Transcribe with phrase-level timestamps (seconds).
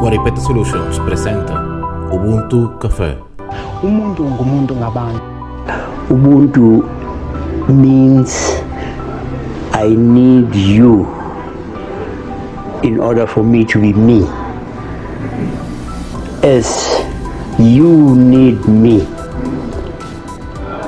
[0.00, 1.54] Guaripeta Solutions presenta
[2.12, 3.16] Ubuntu Café.
[3.82, 5.22] umuntu ngumuntu ngabantu.
[6.12, 6.84] Ubuntu
[7.68, 8.60] means
[9.72, 11.08] i need you
[12.82, 14.28] in order for me to be me.
[16.44, 16.68] As
[17.58, 19.19] you need me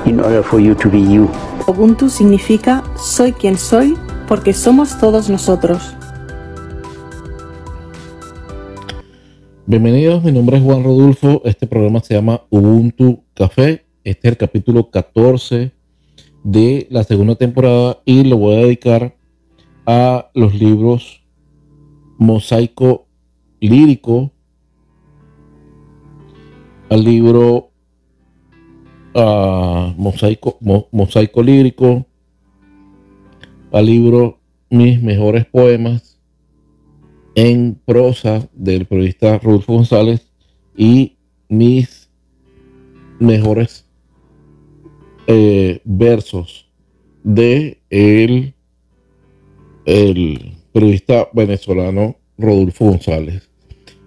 [0.05, 1.29] in order for you to be you
[1.67, 3.95] Ubuntu significa soy quien soy
[4.27, 5.95] porque somos todos nosotros.
[9.65, 11.41] Bienvenidos, mi nombre es Juan Rodulfo.
[11.45, 13.85] Este programa se llama Ubuntu Café.
[14.03, 15.71] Este es el capítulo 14
[16.43, 19.15] de la segunda temporada y lo voy a dedicar
[19.85, 21.23] a los libros
[22.17, 23.07] Mosaico
[23.59, 24.31] Lírico,
[26.89, 27.72] al libro
[29.15, 32.05] ah, Mosaico, Mo- Mosaico Lírico,
[33.71, 34.39] al libro
[34.69, 36.19] Mis Mejores Poemas
[37.35, 40.31] en prosa del periodista Rodolfo González
[40.77, 41.17] y
[41.49, 42.09] mis
[43.19, 43.87] mejores
[45.27, 46.69] eh, versos
[47.23, 48.53] de el,
[49.85, 53.49] el periodista venezolano Rodolfo González.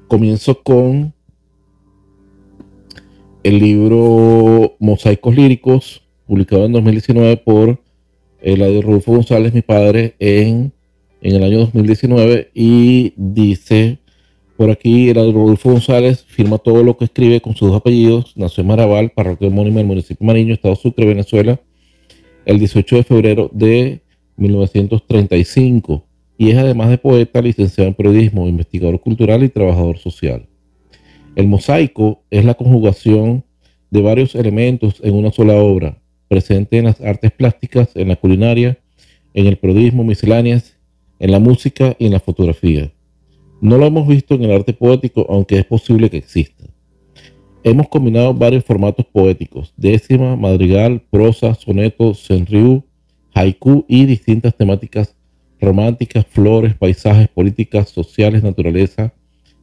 [0.07, 1.13] Comienzo con
[3.47, 7.80] el libro Mosaicos Líricos, publicado en 2019 por
[8.41, 10.72] el de Rodolfo González, mi padre, en
[11.20, 13.98] en el año 2019 y dice
[14.56, 18.62] por aquí el Rodolfo González firma todo lo que escribe con sus dos apellidos, nació
[18.62, 21.61] en Maraval, parroquia homónima del municipio de Mariño, Estado Sucre, Venezuela,
[22.44, 24.02] el 18 de febrero de
[24.36, 26.06] 1935
[26.39, 30.47] y es además de poeta, licenciado en periodismo, investigador cultural y trabajador social.
[31.37, 33.45] El mosaico es la conjugación
[33.91, 35.98] de varios elementos en una sola obra,
[36.29, 38.79] presente en las artes plásticas, en la culinaria,
[39.35, 40.77] en el periodismo, misceláneas
[41.19, 42.91] en la música y en la fotografía.
[43.61, 46.64] No lo hemos visto en el arte poético, aunque es posible que exista.
[47.63, 52.83] Hemos combinado varios formatos poéticos, décima, madrigal, prosa, soneto, senryu,
[53.35, 55.14] haiku y distintas temáticas
[55.61, 59.13] románticas, flores, paisajes, políticas, sociales, naturaleza,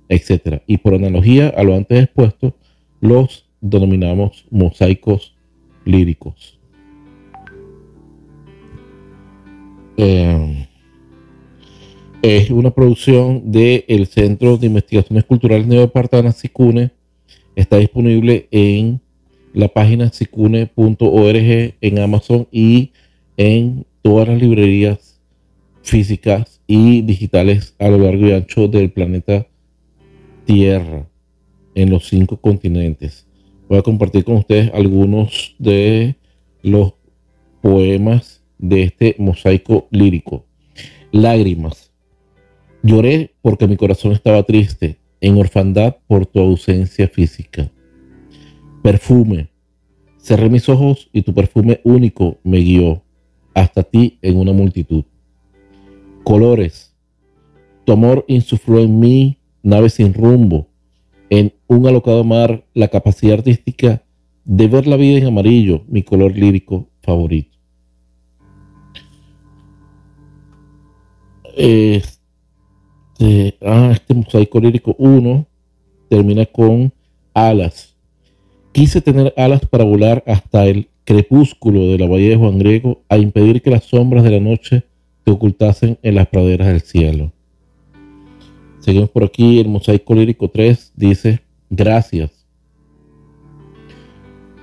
[0.09, 0.62] etc.
[0.68, 2.56] Y por analogía a lo antes expuesto,
[3.02, 5.36] los denominamos mosaicos
[5.86, 6.59] líricos.
[9.97, 10.68] Eh,
[12.22, 16.91] es una producción del Centro de Investigaciones Culturales Neopartana SICUNE.
[17.56, 19.02] Está disponible en
[19.53, 22.91] la página sicune.org en Amazon y
[23.38, 25.22] en todas las librerías
[25.81, 29.47] físicas y digitales a lo largo y ancho del planeta
[30.45, 31.07] Tierra
[31.75, 33.27] en los cinco continentes.
[33.67, 36.15] Voy a compartir con ustedes algunos de
[36.61, 36.93] los
[37.61, 40.45] poemas de este mosaico lírico.
[41.11, 41.91] Lágrimas.
[42.81, 47.71] Lloré porque mi corazón estaba triste, en orfandad por tu ausencia física.
[48.81, 49.49] Perfume.
[50.17, 53.03] Cerré mis ojos y tu perfume único me guió
[53.53, 55.05] hasta ti en una multitud.
[56.23, 56.95] Colores.
[57.85, 60.68] Tu amor insufló en mí, nave sin rumbo,
[61.29, 64.03] en un alocado mar, la capacidad artística
[64.46, 67.57] de ver la vida en amarillo, mi color lírico favorito.
[71.56, 71.97] Este,
[73.62, 75.47] ah, este mosaico lírico 1
[76.09, 76.91] termina con
[77.34, 77.96] alas.
[78.72, 83.18] Quise tener alas para volar hasta el crepúsculo de la bahía de Juan Griego a
[83.18, 84.84] impedir que las sombras de la noche
[85.23, 87.31] te ocultasen en las praderas del cielo.
[88.83, 91.39] Seguimos por aquí, el mosaico lírico 3 dice,
[91.69, 92.45] gracias.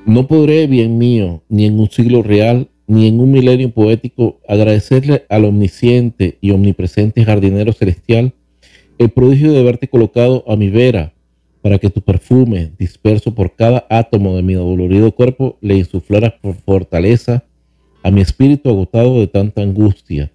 [0.05, 5.25] No podré, bien mío, ni en un siglo real, ni en un milenio poético, agradecerle
[5.31, 8.35] al omnisciente y omnipresente jardinero celestial
[8.99, 11.15] el prodigio de haberte colocado a mi vera
[11.63, 16.57] para que tu perfume, disperso por cada átomo de mi dolorido cuerpo, le insuflara por
[16.57, 17.45] fortaleza
[18.03, 20.31] a mi espíritu agotado de tanta angustia,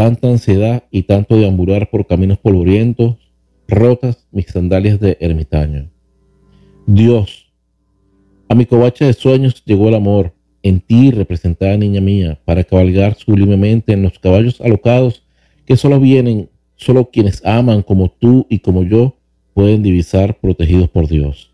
[0.00, 3.16] tanta ansiedad y tanto deambular por caminos polvorientos,
[3.68, 5.90] rotas mis sandalias de ermitaño.
[6.86, 7.52] Dios,
[8.48, 10.32] a mi covacha de sueños llegó el amor,
[10.62, 15.22] en ti representada niña mía, para cabalgar sublimemente en los caballos alocados
[15.66, 19.18] que solo vienen, solo quienes aman como tú y como yo
[19.52, 21.52] pueden divisar protegidos por Dios.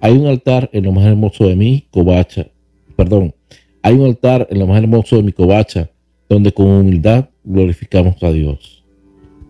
[0.00, 2.48] Hay un altar en lo más hermoso de mi covacha,
[2.96, 3.36] perdón,
[3.82, 5.90] hay un altar en lo más hermoso de mi covacha,
[6.28, 8.84] donde con humildad glorificamos a Dios.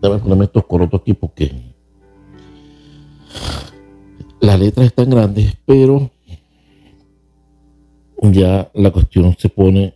[0.01, 1.51] Dame ponerme estos corotos aquí porque
[4.39, 6.11] las letras están grandes, pero
[8.21, 9.95] ya la cuestión se pone.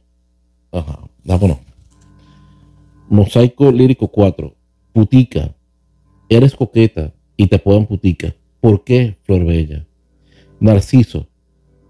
[0.72, 1.60] Ajá, vámonos.
[3.10, 4.56] Mosaico lírico 4.
[4.94, 5.56] Putica.
[6.30, 8.36] Eres coqueta y te apodan putica.
[8.62, 9.86] ¿Por qué, flor bella?
[10.60, 11.28] Narciso.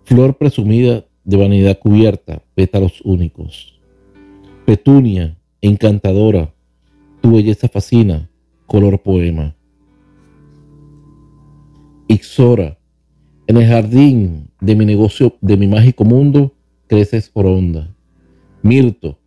[0.05, 3.79] Flor presumida de vanidad cubierta, pétalos únicos.
[4.65, 6.53] Petunia, encantadora.
[7.21, 8.29] Tu belleza fascina,
[8.65, 9.55] color poema.
[12.07, 12.77] Ixora.
[13.47, 16.53] En el jardín de mi negocio, de mi mágico mundo,
[16.87, 17.95] creces por onda.
[18.61, 19.17] Mirto,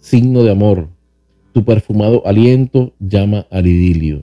[0.00, 0.88] signo de amor,
[1.52, 4.22] tu perfumado aliento llama al idilio.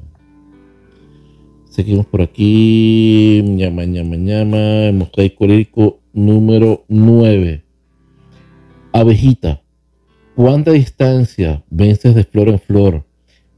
[1.77, 3.43] Seguimos por aquí.
[3.45, 4.91] Ñama, ñama, ñama.
[4.93, 7.63] Mosaico lírico número 9.
[8.93, 9.61] Abejita.
[10.37, 13.03] ¿Cuánta distancia vences de flor en flor,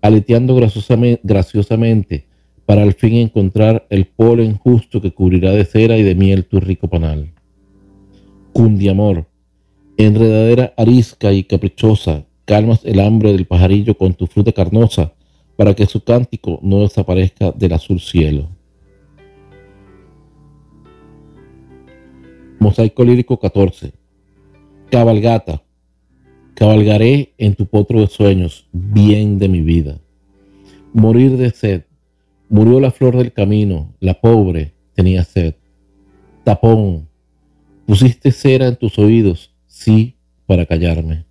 [0.02, 2.26] aleteando graciosamente,
[2.66, 6.62] para al fin encontrar el polen justo que cubrirá de cera y de miel tu
[6.62, 7.34] rico panal?
[8.54, 9.28] Cundiamor.
[9.98, 15.12] Enredadera arisca y caprichosa calmas el hambre del pajarillo con tu fruta carnosa,
[15.58, 18.48] para que su cántico no desaparezca del azul cielo.
[22.58, 23.92] Mosaico lírico 14.
[24.90, 25.62] Cabalgata.
[26.60, 29.98] Cabalgaré en tu potro de sueños, bien de mi vida.
[30.92, 31.86] Morir de sed.
[32.50, 35.56] Murió la flor del camino, la pobre tenía sed.
[36.44, 37.08] Tapón.
[37.86, 41.26] Pusiste cera en tus oídos, sí, para callarme.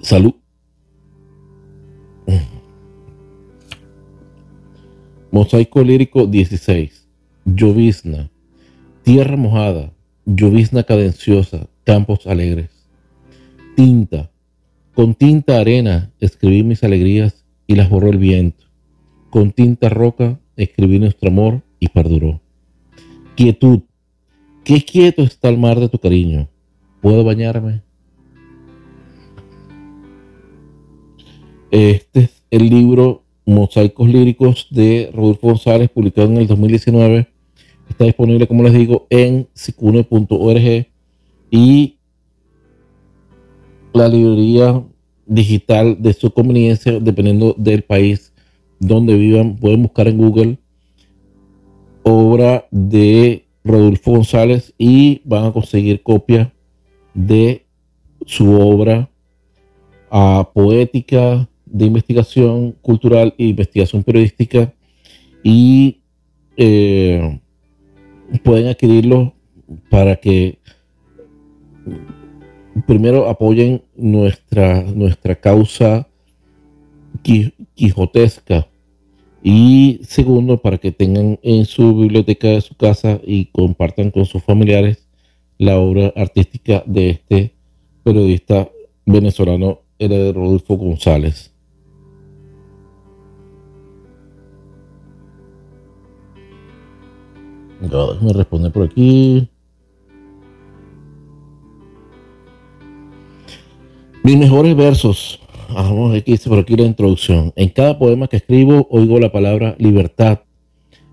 [0.00, 0.34] Salud.
[5.30, 7.06] Mosaico lírico 16.
[7.44, 8.31] Llovizna.
[9.02, 9.92] Tierra mojada.
[10.24, 11.66] Llovizna cadenciosa.
[11.84, 12.70] Campos alegres.
[13.74, 14.30] Tinta.
[14.94, 18.64] Con tinta arena escribí mis alegrías y las borró el viento.
[19.30, 22.40] Con tinta roca escribí nuestro amor y perduró.
[23.34, 23.80] Quietud.
[24.62, 26.48] Qué quieto está el mar de tu cariño.
[27.00, 27.82] ¿Puedo bañarme?
[31.72, 37.28] Este es el libro Mosaicos Líricos de Rodolfo González, publicado en el 2019.
[37.92, 40.86] Está disponible, como les digo, en sicune.org
[41.50, 41.98] y
[43.92, 44.82] la librería
[45.26, 48.32] digital de su conveniencia, dependiendo del país
[48.80, 49.56] donde vivan.
[49.56, 50.58] Pueden buscar en Google
[52.02, 56.50] obra de Rodolfo González y van a conseguir copia
[57.12, 57.66] de
[58.24, 59.10] su obra
[60.10, 64.72] a poética, de investigación cultural e investigación periodística
[65.42, 66.00] y
[66.56, 67.41] eh,
[68.38, 69.34] pueden adquirirlo
[69.90, 70.58] para que
[72.86, 76.08] primero apoyen nuestra, nuestra causa
[77.74, 78.68] quijotesca
[79.42, 84.42] y segundo para que tengan en su biblioteca de su casa y compartan con sus
[84.42, 85.08] familiares
[85.58, 87.54] la obra artística de este
[88.02, 88.68] periodista
[89.06, 91.51] venezolano, el Rodolfo González.
[97.82, 99.48] Me responde por aquí.
[104.22, 105.40] Mis mejores versos.
[105.70, 107.52] Ah, vamos a ver qué dice por aquí la introducción.
[107.56, 110.40] En cada poema que escribo oigo la palabra libertad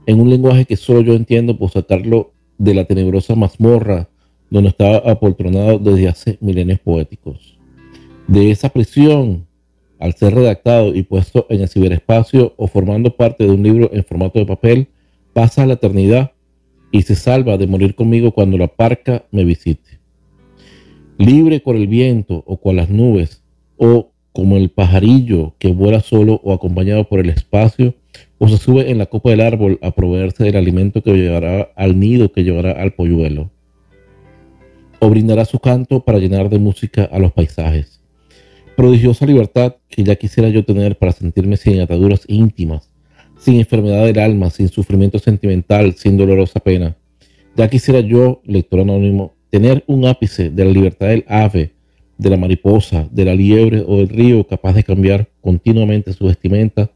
[0.05, 4.09] en un lenguaje que solo yo entiendo por sacarlo de la tenebrosa mazmorra
[4.51, 7.57] donde estaba apoltronado desde hace milenios poéticos.
[8.27, 9.47] De esa prisión,
[9.99, 14.03] al ser redactado y puesto en el ciberespacio o formando parte de un libro en
[14.03, 14.87] formato de papel,
[15.33, 16.31] pasa a la eternidad
[16.91, 19.99] y se salva de morir conmigo cuando la parca me visite.
[21.17, 23.43] Libre por el viento o con las nubes,
[23.77, 27.95] o como el pajarillo que vuela solo o acompañado por el espacio,
[28.37, 31.99] o se sube en la copa del árbol a proveerse del alimento que llevará al
[31.99, 33.51] nido que llevará al polluelo,
[34.99, 38.01] o brindará su canto para llenar de música a los paisajes.
[38.75, 42.88] Prodigiosa libertad que ya quisiera yo tener para sentirme sin ataduras íntimas
[43.39, 46.95] sin enfermedad del alma, sin sufrimiento sentimental, sin dolorosa pena.
[47.55, 51.73] Ya quisiera yo, lector anónimo, tener un ápice de la libertad del ave,
[52.17, 56.91] de la mariposa, de la liebre o del río capaz de cambiar continuamente su vestimenta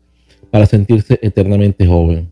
[0.52, 2.30] para sentirse eternamente joven.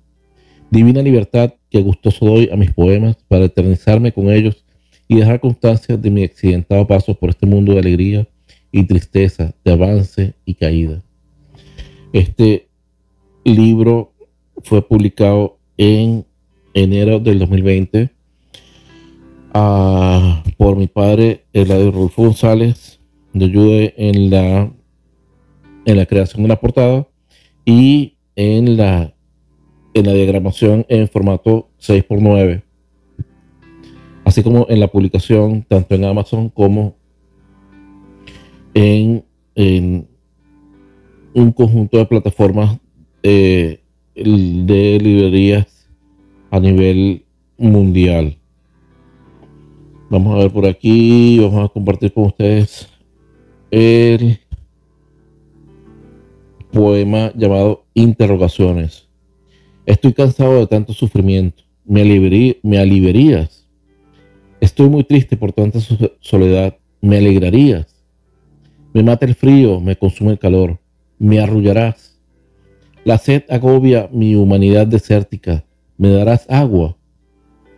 [0.70, 4.64] Divina libertad que gustoso doy a mis poemas para eternizarme con ellos
[5.08, 8.28] y dejar constancia de mi accidentado paso por este mundo de alegría
[8.72, 11.02] y tristeza, de avance y caída.
[12.14, 12.68] Este
[13.44, 14.14] libro
[14.64, 16.26] fue publicado en
[16.74, 18.10] enero del 2020
[19.54, 23.00] ah, por mi padre, Eladio Rulfo González.
[23.34, 24.72] de ayude en la,
[25.86, 27.08] en la creación de la portada
[27.66, 29.14] y en la
[29.94, 32.64] en la diagramación en formato 6x9,
[34.24, 36.96] así como en la publicación tanto en Amazon como
[38.74, 39.26] en,
[41.34, 42.78] un conjunto de plataformas
[43.24, 43.80] eh,
[44.16, 45.90] de librerías
[46.50, 47.26] a nivel
[47.58, 48.38] mundial.
[50.10, 52.90] Vamos a ver por aquí, vamos a compartir con ustedes
[53.72, 54.40] el
[56.72, 59.08] poema llamado Interrogaciones.
[59.86, 61.64] Estoy cansado de tanto sufrimiento.
[61.86, 62.04] Me,
[62.64, 63.68] me aliviarías.
[64.60, 65.80] Estoy muy triste por tanta
[66.20, 66.78] soledad.
[67.02, 68.04] Me alegrarías.
[68.94, 70.80] Me mata el frío, me consume el calor.
[71.18, 72.11] Me arrullarás.
[73.04, 75.66] La sed agobia mi humanidad desértica.
[75.98, 76.98] Me darás agua.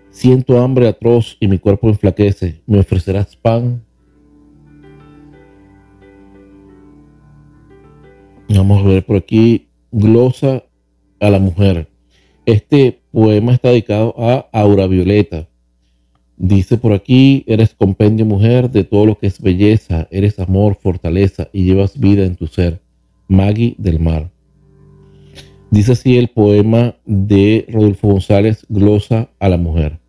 [0.10, 2.62] Siento hambre atroz y mi cuerpo enflaquece.
[2.68, 3.86] ¿Me ofrecerás pan?
[8.50, 9.70] Vamos a ver por aquí.
[9.92, 10.64] Glosa
[11.22, 11.88] a la mujer.
[12.46, 15.48] Este poema está dedicado a Aura Violeta.
[16.36, 21.48] Dice por aquí, eres compendio mujer de todo lo que es belleza, eres amor, fortaleza
[21.54, 22.82] y llevas vida en tu ser.
[23.30, 24.33] Maggie del Mar.
[25.74, 30.00] Dice así el poema de Rodolfo González, Glosa a la mujer.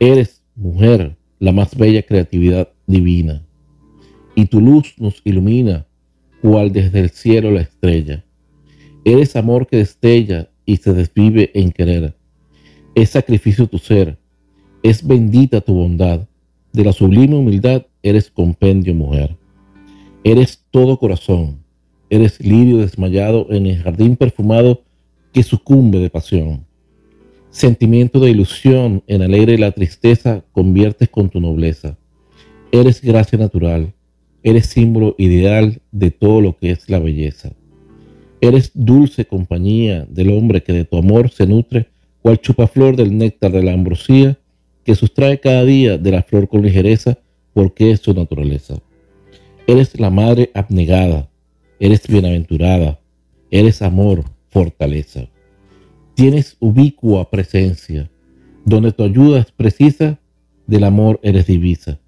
[0.00, 3.46] Eres, mujer, la más bella creatividad divina,
[4.34, 5.86] y tu luz nos ilumina,
[6.42, 8.24] cual desde el cielo la estrella.
[9.04, 12.16] Eres amor que destella y se desvive en querer.
[12.96, 14.18] Es sacrificio tu ser,
[14.82, 16.26] es bendita tu bondad.
[16.72, 19.36] De la sublime humildad eres compendio, mujer.
[20.24, 21.62] Eres todo corazón,
[22.10, 24.87] eres lirio desmayado en el jardín perfumado
[25.32, 26.66] que sucumbe de pasión.
[27.50, 31.96] Sentimiento de ilusión en alegre la tristeza conviertes con tu nobleza.
[32.70, 33.94] Eres gracia natural,
[34.42, 37.52] eres símbolo ideal de todo lo que es la belleza.
[38.40, 41.88] Eres dulce compañía del hombre que de tu amor se nutre,
[42.22, 44.38] cual chupaflor del néctar de la ambrosía,
[44.84, 47.18] que sustrae cada día de la flor con ligereza,
[47.52, 48.78] porque es su naturaleza.
[49.66, 51.28] Eres la madre abnegada,
[51.80, 53.00] eres bienaventurada,
[53.50, 54.24] eres amor,
[54.58, 55.28] fortaleza.
[56.14, 58.10] Tienes ubicua presencia,
[58.64, 60.18] donde tu ayuda es precisa,
[60.66, 62.00] del amor eres divisa,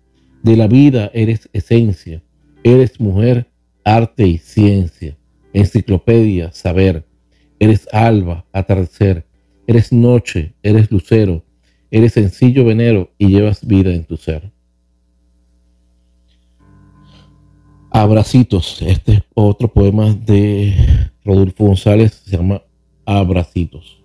[0.42, 2.22] de la vida eres esencia,
[2.64, 3.46] eres mujer,
[3.84, 5.16] arte y ciencia
[5.52, 7.04] enciclopedia, saber.
[7.58, 9.26] Eres alba, atardecer.
[9.66, 11.44] Eres noche, eres lucero.
[11.90, 14.50] Eres sencillo venero y llevas vida en tu ser.
[17.90, 18.80] Abracitos.
[18.82, 20.74] Este es otro poema de
[21.30, 22.22] Rodolfo González.
[22.24, 22.62] Se llama
[23.06, 24.02] Abracitos.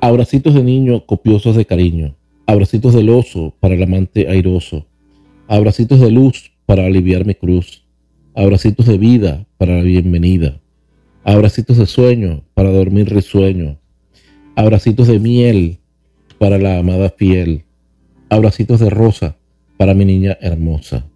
[0.00, 2.14] Abracitos de niño copiosos de cariño
[2.46, 4.86] Abracitos del oso para el amante airoso.
[5.48, 7.84] Abracitos de luz para aliviar mi cruz.
[8.34, 10.58] Abracitos de vida para la bienvenida.
[11.24, 13.78] Abracitos de sueño para dormir risueño.
[14.56, 15.80] Abracitos de miel
[16.38, 17.64] para la amada fiel.
[18.30, 19.37] Abracitos de rosa
[19.78, 21.08] para mi niña hermosa.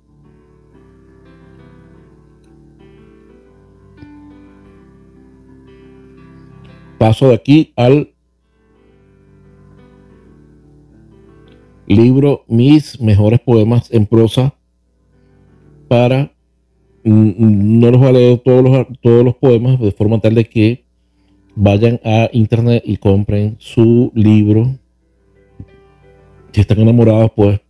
[6.96, 8.14] Paso de aquí al
[11.86, 14.54] libro mis mejores poemas en prosa
[15.88, 16.32] para
[17.04, 20.84] no los voy a leer todos los, todos los poemas de forma tal de que
[21.56, 24.76] vayan a internet y compren su libro
[26.52, 27.60] si están enamorados pues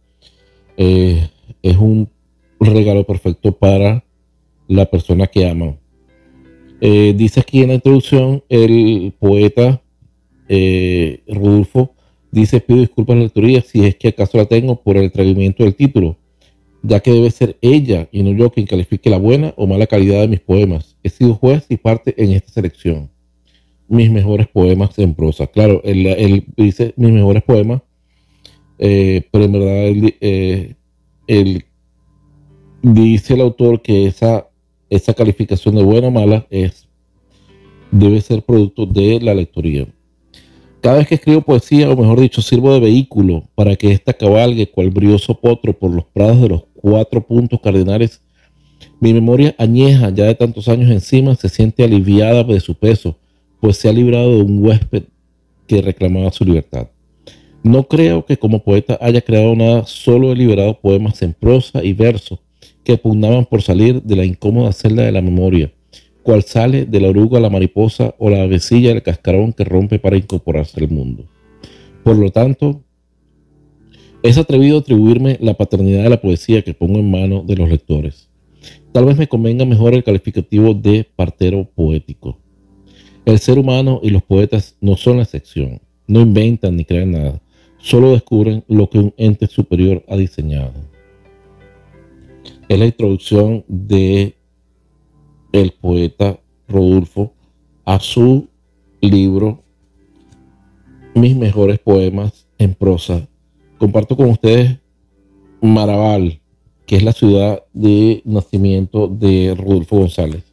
[0.77, 2.09] es un
[2.61, 4.05] regalo perfecto para
[4.69, 5.79] la persona que aman
[6.81, 9.83] eh, dice aquí en la introducción el poeta
[10.49, 11.95] eh, Rudolfo
[12.33, 15.65] Dice, pido disculpas a la autoría si es que acaso la tengo por el atrevimiento
[15.65, 16.17] del título,
[16.83, 20.23] ya que debe ser ella y no yo quien califique la buena o mala calidad
[20.23, 20.97] de mis poemas.
[21.03, 23.11] He sido juez y parte en esta selección.
[23.87, 25.47] Mis mejores poemas en prosa.
[25.47, 27.83] Claro, él, dice mis mejores poemas,
[28.85, 30.75] eh, pero en verdad eh,
[32.83, 34.49] dice el autor que esa,
[34.91, 36.89] esa calificación de buena o mala es,
[37.93, 39.87] debe ser producto de la lectoría.
[40.81, 44.69] Cada vez que escribo poesía, o mejor dicho, sirvo de vehículo para que ésta cabalgue
[44.69, 48.21] cual brioso potro por los prados de los cuatro puntos cardinales,
[48.99, 53.17] mi memoria añeja ya de tantos años encima se siente aliviada de su peso,
[53.61, 55.05] pues se ha librado de un huésped
[55.69, 56.89] que reclamaba su libertad.
[57.63, 61.93] No creo que como poeta haya creado nada, solo he liberado poemas en prosa y
[61.93, 62.41] verso
[62.85, 65.73] que pugnaban por salir de la incómoda celda de la memoria
[66.23, 70.17] cual sale de la oruga la mariposa o la avecilla del cascarón que rompe para
[70.17, 71.25] incorporarse al mundo.
[72.05, 72.83] Por lo tanto,
[74.23, 78.29] es atrevido atribuirme la paternidad de la poesía que pongo en manos de los lectores.
[78.93, 82.39] Tal vez me convenga mejor el calificativo de partero poético.
[83.25, 85.81] El ser humano y los poetas no son la excepción.
[86.07, 87.41] No inventan ni crean nada.
[87.83, 90.73] Solo descubren lo que un ente superior ha diseñado.
[92.69, 94.37] Es la introducción de
[95.51, 97.35] el poeta Rodolfo
[97.85, 98.49] a su
[99.01, 99.65] libro
[101.17, 103.29] Mis mejores poemas en prosa.
[103.79, 104.79] Comparto con ustedes
[105.61, 106.41] Maraval,
[106.87, 110.52] que es la ciudad de nacimiento de Rodolfo González.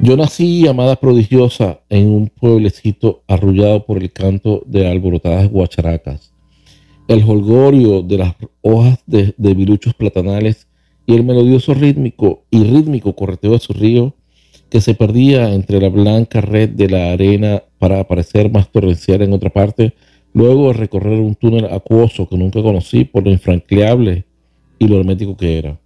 [0.00, 6.32] Yo nací, amada prodigiosa, en un pueblecito arrullado por el canto de alborotadas guacharacas,
[7.08, 10.66] el holgorio de las hojas de, de viruchos platanales
[11.06, 14.14] y el melodioso rítmico y rítmico correteo de su río
[14.68, 19.32] que se perdía entre la blanca red de la arena para aparecer más torrencial en
[19.32, 19.94] otra parte,
[20.32, 24.24] luego de recorrer un túnel acuoso que nunca conocí por lo infranqueable
[24.78, 25.78] y lo hermético que era.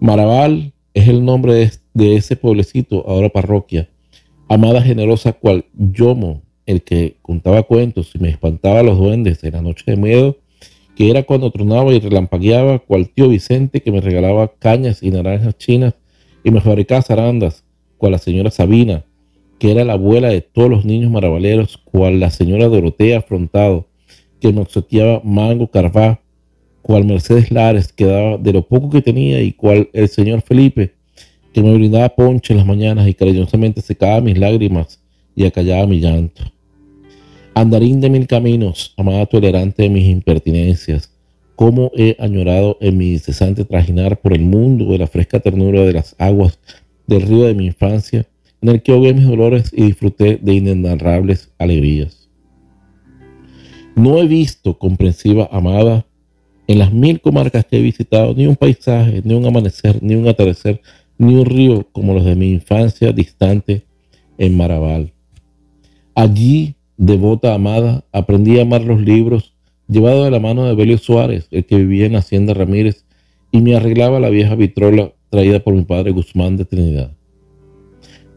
[0.00, 3.88] Maraval es el nombre de, ese pueblecito, ahora parroquia,
[4.48, 9.52] amada generosa cual Yomo, el que contaba cuentos y me espantaba a los duendes en
[9.52, 10.38] la noche de miedo,
[10.94, 15.56] que era cuando tronaba y relampagueaba, cual tío Vicente que me regalaba cañas y naranjas
[15.58, 15.94] chinas
[16.42, 17.64] y me fabricaba zarandas,
[17.98, 19.04] cual la señora Sabina,
[19.58, 23.88] que era la abuela de todos los niños maravaleros, cual la señora Dorotea Afrontado,
[24.40, 26.20] que me obsequiaba mango carvá,
[26.82, 30.95] cual Mercedes Lares, que daba de lo poco que tenía, y cual el señor Felipe,
[31.56, 35.00] que me brindaba ponche en las mañanas y cariñosamente secaba mis lágrimas
[35.34, 36.42] y acallaba mi llanto.
[37.54, 41.10] Andarín de mil caminos, amada tolerante de mis impertinencias,
[41.54, 45.94] cómo he añorado en mi incesante trajinar por el mundo de la fresca ternura de
[45.94, 46.58] las aguas
[47.06, 48.26] del río de mi infancia,
[48.60, 52.28] en el que ahogué mis dolores y disfruté de inenarrables alegrías.
[53.94, 56.04] No he visto, comprensiva amada,
[56.66, 60.28] en las mil comarcas que he visitado, ni un paisaje, ni un amanecer, ni un
[60.28, 60.82] atardecer,
[61.18, 63.84] ni un río como los de mi infancia distante
[64.38, 65.12] en Maraval.
[66.14, 69.54] Allí devota amada, aprendí a amar los libros,
[69.88, 73.04] llevado de la mano de Belio Suárez, el que vivía en Hacienda Ramírez,
[73.52, 77.12] y me arreglaba la vieja vitrola traída por mi padre Guzmán de Trinidad.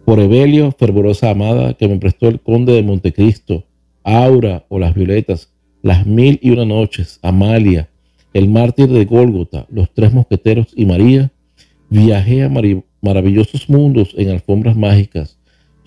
[0.06, 3.66] Por Evelio, fervorosa amada, que me prestó el conde de Montecristo,
[4.04, 7.90] Aura o las Violetas, las mil y una noches, Amalia,
[8.34, 11.32] el mártir de Gólgota, los tres mosqueteros y María,
[11.90, 12.52] viajé a
[13.02, 15.40] maravillosos mundos en alfombras mágicas,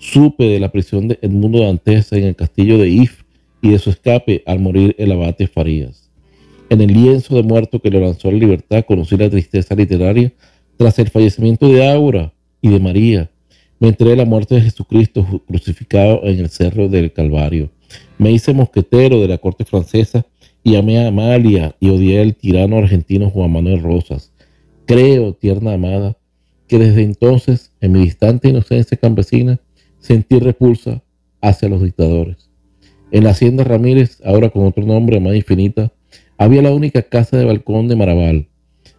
[0.03, 3.23] Supe de la prisión de Edmundo Dantes en el castillo de If
[3.61, 6.11] y de su escape al morir el abate Farías.
[6.69, 10.33] En el lienzo de muerto que lo lanzó la libertad conocí la tristeza literaria
[10.75, 13.31] tras el fallecimiento de Aura y de María.
[13.79, 17.69] Me enteré de la muerte de Jesucristo crucificado en el cerro del Calvario.
[18.17, 20.25] Me hice mosquetero de la corte francesa
[20.65, 24.32] y amé a Amalia y odié al tirano argentino Juan Manuel Rosas.
[24.85, 26.17] Creo, tierna amada,
[26.67, 29.59] que desde entonces, en mi distante inocencia campesina,
[29.99, 31.01] sentí repulsa
[31.41, 32.49] hacia los dictadores.
[33.11, 35.93] En la hacienda Ramírez, ahora con otro nombre más infinita,
[36.37, 38.49] había la única casa de balcón de Maraval,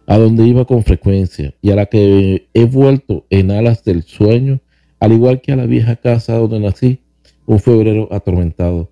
[0.07, 4.61] a donde iba con frecuencia y a la que he vuelto en alas del sueño,
[4.99, 7.01] al igual que a la vieja casa donde nací,
[7.45, 8.91] un febrero atormentado.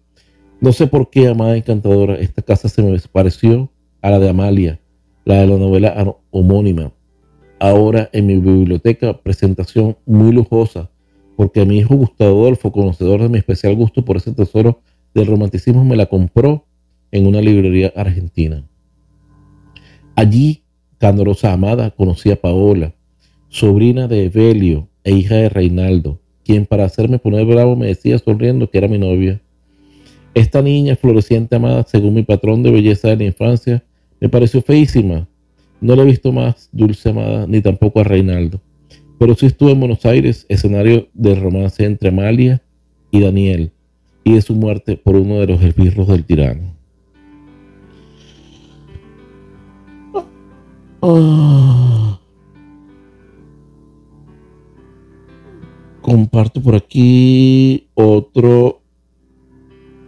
[0.62, 4.80] No sé por qué, amada encantadora, esta casa se me pareció a la de Amalia,
[5.26, 6.92] la de la novela homónima.
[7.60, 10.90] Ahora en mi biblioteca, presentación muy lujosa,
[11.36, 14.82] porque mi hijo Gustavo Adolfo, conocedor de mi especial gusto por ese tesoro
[15.14, 16.66] del romanticismo, me la compró
[17.12, 18.68] en una librería argentina.
[20.16, 20.64] Allí,
[20.98, 22.94] candorosa amada, conocí a Paola,
[23.50, 28.70] sobrina de Evelio e hija de Reinaldo, quien para hacerme poner bravo me decía sonriendo
[28.70, 29.42] que era mi novia.
[30.34, 33.84] Esta niña floreciente amada, según mi patrón de belleza de la infancia,
[34.24, 35.28] me pareció feísima.
[35.82, 38.62] No la he visto más dulce amada, ni tampoco a Reinaldo.
[39.20, 42.64] Pero sí estuvo en Buenos Aires, escenario del romance entre Amalia
[43.12, 43.74] y Daniel,
[44.24, 46.74] y de su muerte por uno de los esbirros del tirano.
[51.02, 52.18] Ah.
[56.02, 58.80] Comparto por aquí otro,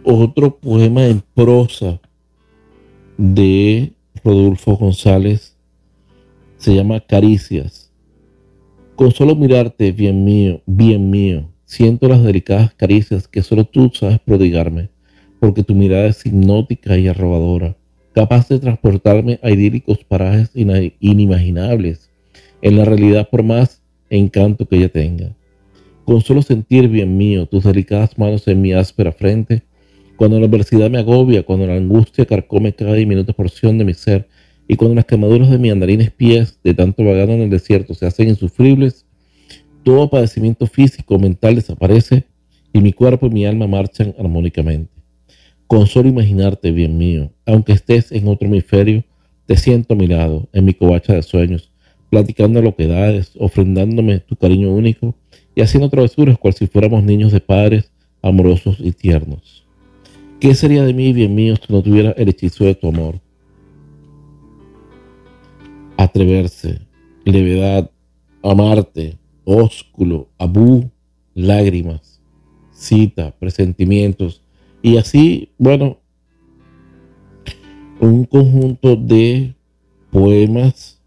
[0.04, 2.00] otro poema en prosa
[3.18, 3.92] de
[4.26, 5.56] Rodolfo González.
[6.56, 7.92] Se llama Caricias.
[8.96, 14.18] Con solo mirarte, bien mío, bien mío, siento las delicadas caricias que solo tú sabes
[14.18, 14.90] prodigarme,
[15.38, 17.76] porque tu mirada es hipnótica y arrobadora,
[18.16, 22.10] capaz de transportarme a idílicos parajes inimaginables
[22.62, 25.36] en la realidad por más encanto que ella tenga.
[26.04, 29.62] Con solo sentir, bien mío, tus delicadas manos en mi áspera frente,
[30.16, 34.28] cuando la adversidad me agobia, cuando la angustia carcome cada diminuta porción de mi ser,
[34.68, 38.06] y cuando las quemaduras de mis andarines pies de tanto vagar en el desierto se
[38.06, 39.06] hacen insufribles,
[39.84, 42.24] todo padecimiento físico o mental desaparece
[42.72, 44.90] y mi cuerpo y mi alma marchan armónicamente.
[45.66, 49.04] Con solo imaginarte, bien mío, aunque estés en otro hemisferio,
[49.46, 51.70] te siento a mi lado, en mi covacha de sueños,
[52.10, 55.14] platicando lo que das, ofrendándome tu cariño único
[55.54, 59.65] y haciendo travesuras cual si fuéramos niños de padres amorosos y tiernos.
[60.40, 63.20] ¿Qué sería de mí, bien mío, si no tuviera el hechizo de tu amor?
[65.96, 66.80] Atreverse,
[67.24, 67.90] levedad,
[68.42, 70.90] amarte, ósculo, abú,
[71.34, 72.20] lágrimas,
[72.70, 74.42] cita, presentimientos,
[74.82, 75.98] y así, bueno,
[78.00, 79.54] un conjunto de
[80.10, 81.00] poemas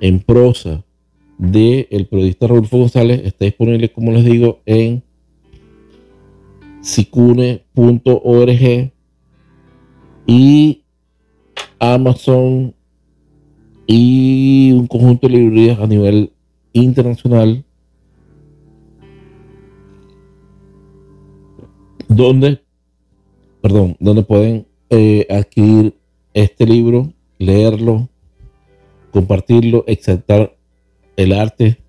[0.00, 0.84] en prosa
[1.36, 5.04] de el periodista Rodolfo González está disponible, como les digo, en
[6.88, 8.62] sicune.org
[10.26, 10.82] y
[11.78, 12.74] Amazon
[13.86, 16.32] y un conjunto de librerías a nivel
[16.72, 17.62] internacional
[22.08, 22.62] donde
[23.60, 25.94] perdón donde pueden eh, adquirir
[26.32, 28.08] este libro leerlo
[29.10, 30.56] compartirlo exaltar
[31.16, 31.82] el arte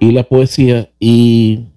[0.00, 1.69] y la poesía y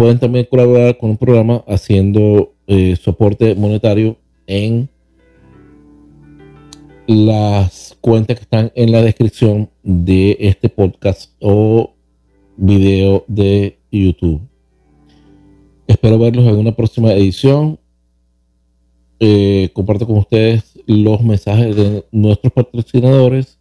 [0.00, 4.88] pueden también colaborar con un programa haciendo eh, soporte monetario en
[7.06, 11.92] las cuentas que están en la descripción de este podcast o
[12.56, 14.40] video de YouTube.
[15.86, 17.78] Espero verlos en una próxima edición.
[19.18, 23.58] Eh, comparto con ustedes los mensajes de nuestros patrocinadores.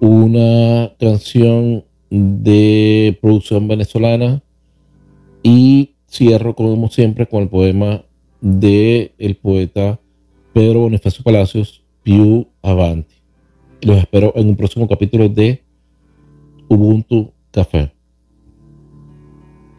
[0.00, 4.42] Una canción de producción venezolana
[5.42, 8.04] y cierro, como siempre, con el poema
[8.40, 10.00] de el poeta
[10.52, 13.14] Pedro Bonifacio Palacios, Piu Avanti.
[13.82, 15.62] Los espero en un próximo capítulo de
[16.68, 17.92] Ubuntu Café.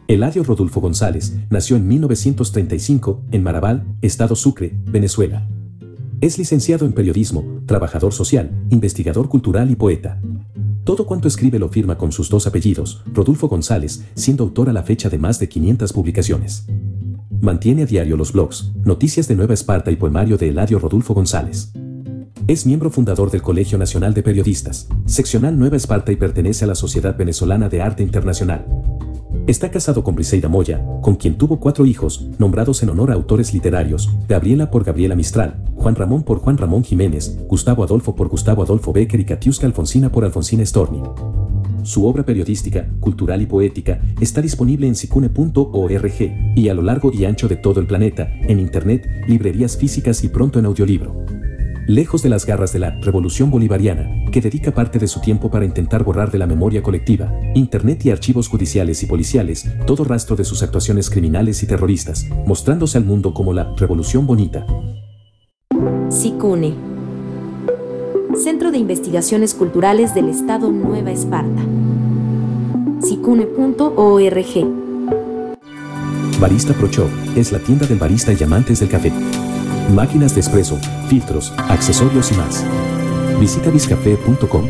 [0.08, 5.48] Eladio Rodolfo González nació en 1935 en Marabal, Estado Sucre, Venezuela.
[6.20, 10.20] Es licenciado en periodismo, trabajador social, investigador cultural y poeta.
[10.84, 14.82] Todo cuanto escribe lo firma con sus dos apellidos, Rodolfo González, siendo autor a la
[14.82, 16.66] fecha de más de 500 publicaciones.
[17.40, 21.72] Mantiene a diario los blogs, Noticias de Nueva Esparta y Poemario de Eladio Rodolfo González.
[22.48, 26.74] Es miembro fundador del Colegio Nacional de Periodistas, seccional Nueva Esparta y pertenece a la
[26.74, 28.66] Sociedad Venezolana de Arte Internacional.
[29.46, 33.52] Está casado con Briseida Moya, con quien tuvo cuatro hijos, nombrados en honor a autores
[33.52, 38.62] literarios, Gabriela por Gabriela Mistral, Juan Ramón por Juan Ramón Jiménez, Gustavo Adolfo por Gustavo
[38.62, 41.02] Adolfo Becker y Katiuska Alfonsina por Alfonsina Storni.
[41.82, 47.24] Su obra periodística, cultural y poética está disponible en sicune.org y a lo largo y
[47.24, 51.41] ancho de todo el planeta, en internet, librerías físicas y pronto en audiolibro
[51.94, 55.64] lejos de las garras de la revolución bolivariana, que dedica parte de su tiempo para
[55.64, 60.44] intentar borrar de la memoria colectiva, Internet y archivos judiciales y policiales, todo rastro de
[60.44, 64.66] sus actuaciones criminales y terroristas, mostrándose al mundo como la revolución bonita.
[66.08, 66.74] SICUNE
[68.42, 71.62] Centro de Investigaciones Culturales del Estado Nueva Esparta.
[73.02, 74.82] SICUNE.org
[76.40, 79.12] Barista Pro Shop es la tienda del barista y amantes del café
[79.92, 80.78] máquinas de espresso,
[81.08, 82.64] filtros, accesorios y más.
[83.38, 84.66] Visita biscafé.com.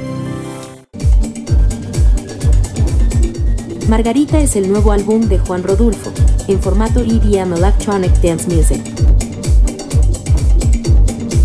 [3.89, 6.11] Margarita es el nuevo álbum de Juan Rodulfo,
[6.49, 8.81] en formato EDM Electronic Dance Music.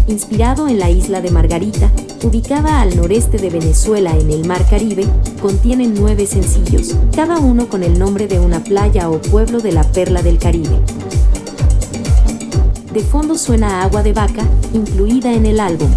[0.08, 1.92] Inspirado en la isla de Margarita,
[2.24, 5.06] ubicada al noreste de Venezuela en el Mar Caribe,
[5.42, 9.84] contiene nueve sencillos, cada uno con el nombre de una playa o pueblo de la
[9.84, 10.80] perla del Caribe.
[12.98, 14.42] De fondo suena Agua de Vaca,
[14.74, 15.88] incluida en el álbum.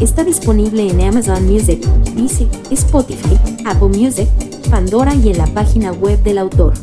[0.00, 4.28] Está disponible en Amazon Music, Dice, Spotify, Apple Music,
[4.70, 6.74] Pandora y en la página web del autor.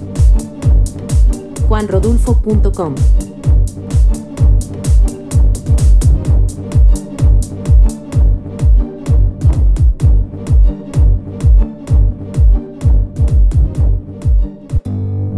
[1.67, 2.95] juanrodulfo.com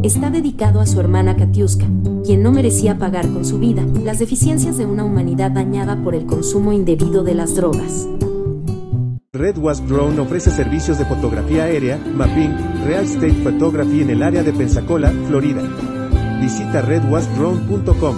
[0.10, 1.86] está dedicado a su hermana Katiuska,
[2.26, 6.26] quien no merecía pagar con su vida las deficiencias de una humanidad dañada por el
[6.26, 8.10] consumo indebido de las drogas.
[9.32, 14.42] Red Wasp Drone ofrece servicios de fotografía aérea, mapping, real estate photography en el área
[14.42, 15.62] de Pensacola, Florida.
[16.42, 18.16] Visita redwaspdrone.com.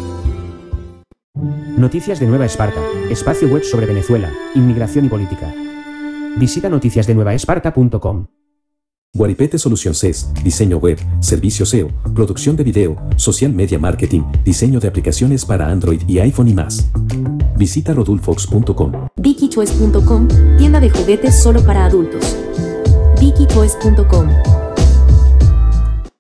[1.78, 5.54] Noticias de Nueva Esparta, espacio web sobre Venezuela, inmigración y política.
[6.38, 8.41] Visita noticiasdenuevaesparta.com.
[9.14, 14.88] Guaripete Solución CES, diseño web, servicio SEO, producción de video, social media marketing, diseño de
[14.88, 16.90] aplicaciones para Android y iPhone y más.
[17.58, 19.10] Visita rodulfox.com.
[19.18, 22.38] VickyChoice.com, tienda de juguetes solo para adultos.
[23.20, 24.30] VickyChoice.com.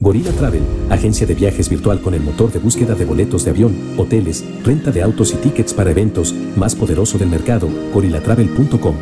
[0.01, 3.73] Gorilla Travel, agencia de viajes virtual con el motor de búsqueda de boletos de avión,
[3.97, 8.95] hoteles, renta de autos y tickets para eventos, más poderoso del mercado, gorillatravel.com.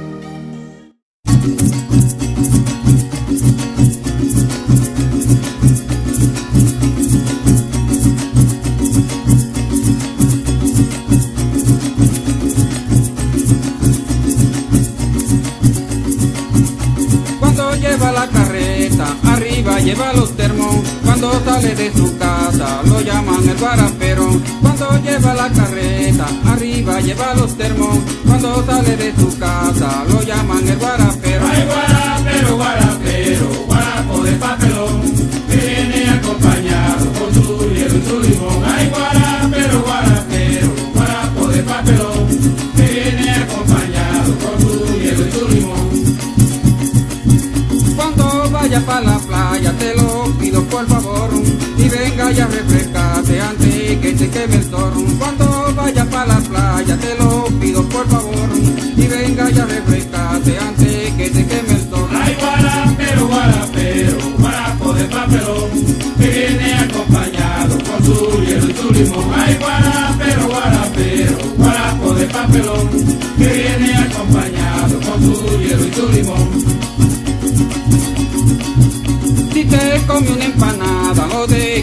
[21.20, 24.40] Cuando sale de su casa, lo llaman el guarapero.
[24.62, 27.98] Cuando lleva la carreta, arriba lleva los termos.
[28.26, 29.79] Cuando sale de su casa,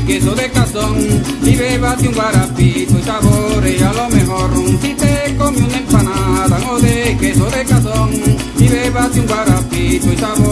[0.07, 0.97] queso de cazón
[1.43, 4.51] y bebate un guarapito y saborea lo mejor.
[4.81, 8.11] Si te come una empanada o de queso de cazón
[8.59, 10.46] y bebate un guarapito y saborea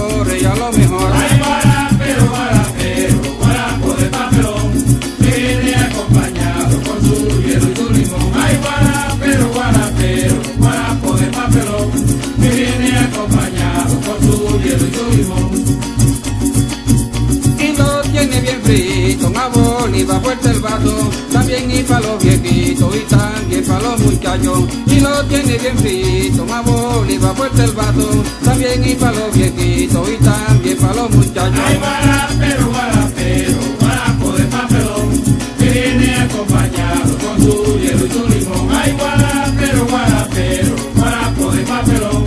[23.94, 24.60] los muchachos.
[24.86, 30.08] Y lo tiene bien frito, una boliva fuerte el vaso, también y para los viejitos
[30.08, 31.60] y también para los muchachos.
[31.66, 35.22] Ay, guarapero, guarapero, guarapo de papelón,
[35.58, 38.68] que viene acompañado con su hielo y su limón.
[38.70, 42.24] Ay, guarapero, guarapero, guarapo de papelón,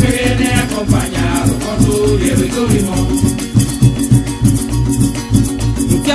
[0.00, 3.08] que viene acompañado con su hielo y su limón.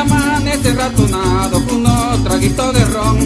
[0.04, 3.18] Amanece ratonado con unos traguitos de ron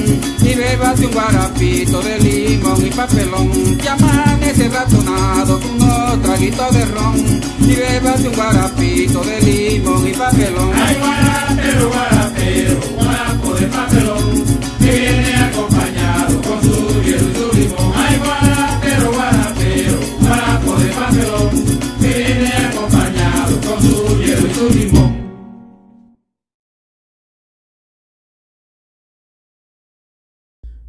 [0.67, 3.77] y bebate un guarapito de limón y papelón.
[3.77, 10.11] Que amanece ratonado con unos traguitos de ron y bebate un guarapito de limón y
[10.11, 10.71] papelón.
[10.73, 12.36] Ay, guarapero, guarapero,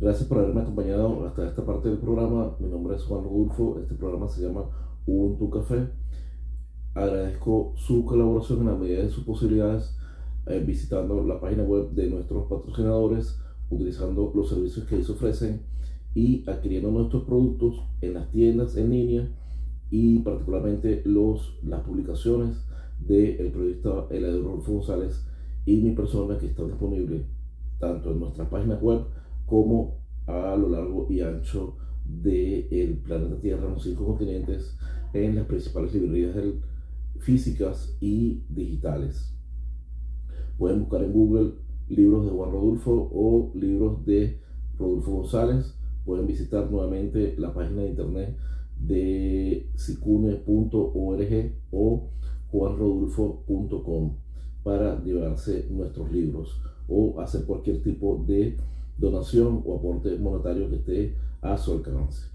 [0.00, 2.54] Gracias por haberme acompañado hasta esta parte del programa.
[2.60, 3.80] Mi nombre es Juan Rodulfo.
[3.80, 4.70] Este programa se llama
[5.04, 5.88] Ubuntu Café.
[6.94, 9.96] Agradezco su colaboración en la medida de sus posibilidades
[10.46, 15.62] eh, visitando la página web de nuestros patrocinadores, utilizando los servicios que ellos ofrecen
[16.14, 19.28] y adquiriendo nuestros productos en las tiendas en línea
[19.90, 22.64] y particularmente los, las publicaciones
[23.00, 25.26] del periodista Eladio Rodolfo González
[25.66, 27.24] y mi persona que está disponible
[27.80, 29.02] tanto en nuestra página web
[29.48, 34.76] como a lo largo y ancho del planeta Tierra, los cinco continentes,
[35.12, 36.60] en las principales librerías del-
[37.18, 39.34] físicas y digitales.
[40.56, 41.52] Pueden buscar en Google
[41.88, 44.38] libros de Juan Rodulfo o libros de
[44.78, 45.74] Rodulfo González.
[46.04, 48.36] Pueden visitar nuevamente la página de internet
[48.78, 52.08] de sicune.org o
[52.52, 54.12] juanrodulfo.com
[54.62, 58.56] para llevarse nuestros libros o hacer cualquier tipo de
[58.98, 62.26] donación o aporte monetario que esté a su alcance.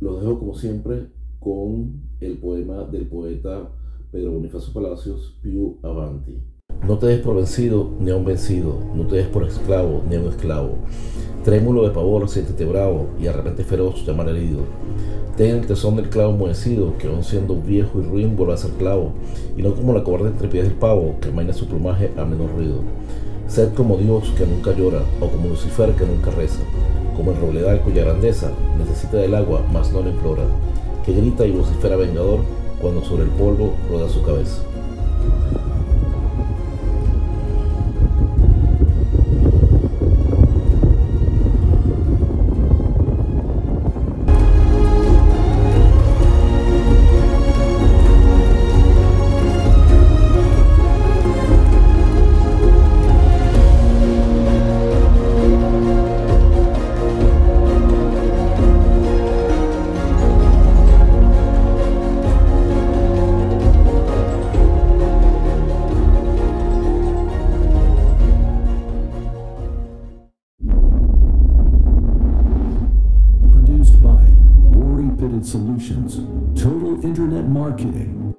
[0.00, 1.08] Los dejo como siempre
[1.40, 3.70] con el poema del poeta
[4.10, 6.38] Pedro Bonifacio Palacios, Più Avanti.
[6.86, 10.16] No te des por vencido ni a un vencido, no te des por esclavo ni
[10.16, 10.74] a un esclavo.
[11.44, 14.60] Trémulo de pavor, siéntete bravo y de repente feroz llamar herido.
[15.36, 18.72] Ten el tesón del clavo enmohecido, que aun siendo viejo y ruin vuelve a ser
[18.72, 19.12] clavo,
[19.56, 22.50] y no como la cobarde entre pies del pavo, que amaina su plumaje a menor
[22.54, 22.82] ruido.
[23.48, 26.60] Sed como Dios que nunca llora, o como Lucifer que nunca reza,
[27.16, 30.44] como el robledal cuya grandeza necesita del agua, mas no lo implora,
[31.04, 32.40] que grita y vocifera vengador
[32.80, 34.62] cuando sobre el polvo roda su cabeza.